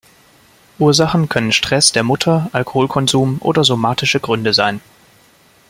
Ursachen 0.79 1.29
können 1.29 1.51
Stress 1.51 1.91
der 1.91 2.01
Mutter, 2.01 2.49
Alkoholkonsum 2.53 3.37
oder 3.39 3.63
somatische 3.63 4.19
Gründe 4.19 4.51
sein. 4.51 4.81